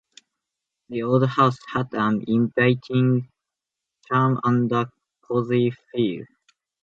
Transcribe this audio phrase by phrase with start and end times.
[0.89, 3.29] The old house had an inviting
[4.07, 6.25] charm and a cozy feel.